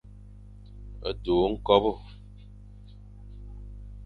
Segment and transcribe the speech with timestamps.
[1.23, 1.91] Du ñkobe.